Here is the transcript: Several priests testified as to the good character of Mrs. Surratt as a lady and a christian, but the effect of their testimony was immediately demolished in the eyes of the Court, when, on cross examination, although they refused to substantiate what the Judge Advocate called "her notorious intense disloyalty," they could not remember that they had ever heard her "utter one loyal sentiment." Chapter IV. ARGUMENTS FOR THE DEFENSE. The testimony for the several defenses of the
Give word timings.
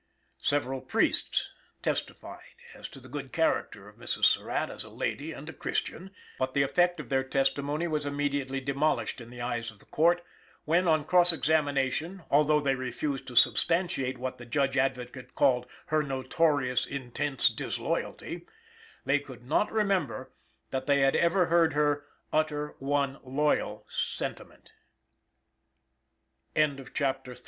Several 0.41 0.81
priests 0.81 1.51
testified 1.83 2.55
as 2.73 2.89
to 2.89 2.99
the 2.99 3.07
good 3.07 3.31
character 3.31 3.87
of 3.87 3.97
Mrs. 3.97 4.25
Surratt 4.25 4.71
as 4.71 4.83
a 4.83 4.89
lady 4.89 5.31
and 5.31 5.47
a 5.47 5.53
christian, 5.53 6.09
but 6.39 6.55
the 6.55 6.63
effect 6.63 6.99
of 6.99 7.09
their 7.09 7.23
testimony 7.23 7.87
was 7.87 8.03
immediately 8.03 8.59
demolished 8.59 9.21
in 9.21 9.29
the 9.29 9.41
eyes 9.41 9.69
of 9.69 9.77
the 9.77 9.85
Court, 9.85 10.23
when, 10.65 10.87
on 10.87 11.05
cross 11.05 11.31
examination, 11.31 12.23
although 12.31 12.59
they 12.59 12.73
refused 12.73 13.27
to 13.27 13.35
substantiate 13.35 14.17
what 14.17 14.39
the 14.39 14.45
Judge 14.47 14.75
Advocate 14.75 15.35
called 15.35 15.67
"her 15.93 16.01
notorious 16.01 16.87
intense 16.87 17.49
disloyalty," 17.49 18.47
they 19.05 19.19
could 19.19 19.43
not 19.43 19.71
remember 19.71 20.31
that 20.71 20.87
they 20.87 21.01
had 21.01 21.15
ever 21.15 21.45
heard 21.45 21.73
her 21.73 22.07
"utter 22.33 22.75
one 22.79 23.19
loyal 23.23 23.85
sentiment." 23.87 24.71
Chapter 26.55 26.59
IV. 26.59 26.59
ARGUMENTS 26.65 26.89
FOR 26.89 26.89
THE 26.89 26.89
DEFENSE. 26.89 26.89
The 26.89 26.89
testimony 26.89 26.89
for 26.89 26.89
the 26.89 26.89
several 26.95 27.19
defenses 27.21 27.29
of 27.29 27.35
the 27.35 27.39